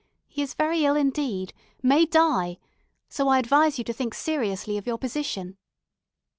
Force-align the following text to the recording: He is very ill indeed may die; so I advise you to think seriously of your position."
He 0.27 0.41
is 0.41 0.55
very 0.55 0.83
ill 0.83 0.95
indeed 0.95 1.53
may 1.83 2.07
die; 2.07 2.57
so 3.07 3.27
I 3.27 3.37
advise 3.37 3.77
you 3.77 3.83
to 3.83 3.93
think 3.93 4.15
seriously 4.15 4.75
of 4.79 4.87
your 4.87 4.97
position." 4.97 5.57